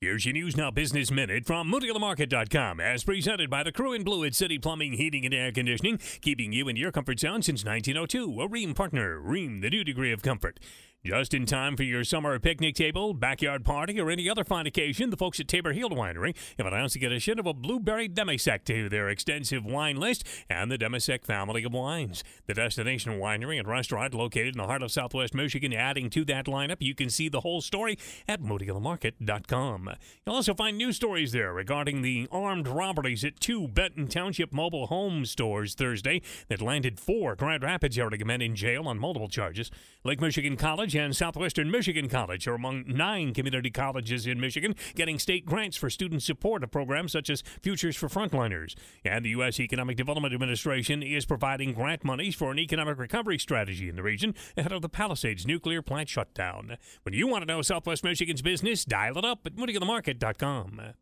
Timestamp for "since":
7.42-7.64